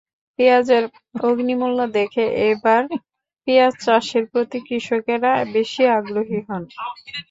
[0.39, 0.83] পেঁয়াজের
[1.23, 2.81] অগ্নিমূল্য দেখে এবার
[3.47, 6.63] পেঁয়াজ চাষের প্রতি কৃষকেরা বেশি আগ্রহী হন।